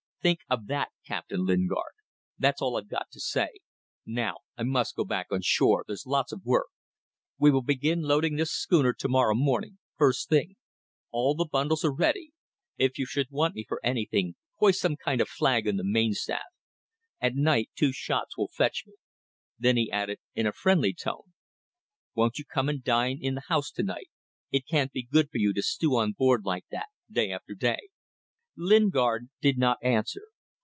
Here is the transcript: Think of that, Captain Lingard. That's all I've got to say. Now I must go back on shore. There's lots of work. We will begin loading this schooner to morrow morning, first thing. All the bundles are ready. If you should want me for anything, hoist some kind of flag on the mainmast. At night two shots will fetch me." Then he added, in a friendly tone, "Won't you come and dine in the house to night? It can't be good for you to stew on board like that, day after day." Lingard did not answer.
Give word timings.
Think 0.23 0.41
of 0.51 0.67
that, 0.67 0.89
Captain 1.03 1.47
Lingard. 1.47 1.93
That's 2.37 2.61
all 2.61 2.77
I've 2.77 2.87
got 2.87 3.09
to 3.09 3.19
say. 3.19 3.47
Now 4.05 4.41
I 4.55 4.61
must 4.61 4.95
go 4.95 5.03
back 5.03 5.31
on 5.31 5.41
shore. 5.41 5.83
There's 5.87 6.05
lots 6.05 6.31
of 6.31 6.45
work. 6.45 6.67
We 7.39 7.49
will 7.49 7.63
begin 7.63 8.03
loading 8.03 8.35
this 8.35 8.51
schooner 8.51 8.93
to 8.93 9.09
morrow 9.09 9.33
morning, 9.33 9.79
first 9.97 10.29
thing. 10.29 10.57
All 11.09 11.33
the 11.33 11.49
bundles 11.51 11.83
are 11.83 11.91
ready. 11.91 12.33
If 12.77 12.99
you 12.99 13.07
should 13.07 13.31
want 13.31 13.55
me 13.55 13.65
for 13.67 13.79
anything, 13.83 14.35
hoist 14.57 14.79
some 14.81 14.95
kind 14.95 15.21
of 15.21 15.27
flag 15.27 15.67
on 15.67 15.77
the 15.77 15.83
mainmast. 15.83 16.29
At 17.19 17.33
night 17.33 17.71
two 17.75 17.91
shots 17.91 18.37
will 18.37 18.51
fetch 18.53 18.83
me." 18.85 18.97
Then 19.57 19.75
he 19.75 19.91
added, 19.91 20.19
in 20.35 20.45
a 20.45 20.53
friendly 20.53 20.93
tone, 20.93 21.33
"Won't 22.13 22.37
you 22.37 22.45
come 22.45 22.69
and 22.69 22.83
dine 22.83 23.17
in 23.19 23.33
the 23.33 23.43
house 23.49 23.71
to 23.71 23.81
night? 23.81 24.11
It 24.51 24.67
can't 24.67 24.91
be 24.91 25.01
good 25.01 25.31
for 25.31 25.39
you 25.39 25.51
to 25.51 25.63
stew 25.63 25.95
on 25.95 26.11
board 26.11 26.45
like 26.45 26.65
that, 26.69 26.89
day 27.11 27.31
after 27.31 27.55
day." 27.55 27.89
Lingard 28.57 29.29
did 29.39 29.57
not 29.57 29.77
answer. 29.81 30.23